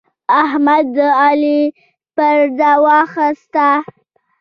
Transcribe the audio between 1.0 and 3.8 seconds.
علي پرده واخيسته.